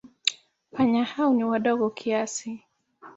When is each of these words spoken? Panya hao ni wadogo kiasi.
Panya 0.71 1.03
hao 1.03 1.33
ni 1.33 1.43
wadogo 1.43 1.89
kiasi. 1.89 2.63